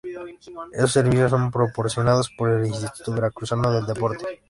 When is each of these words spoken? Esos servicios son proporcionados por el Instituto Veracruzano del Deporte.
Esos 0.73 0.93
servicios 0.93 1.29
son 1.29 1.51
proporcionados 1.51 2.31
por 2.35 2.49
el 2.49 2.65
Instituto 2.65 3.13
Veracruzano 3.13 3.71
del 3.71 3.85
Deporte. 3.85 4.25